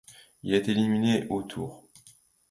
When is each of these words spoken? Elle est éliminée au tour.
Elle 0.43 0.55
est 0.55 0.67
éliminée 0.67 1.27
au 1.29 1.43
tour. 1.43 1.83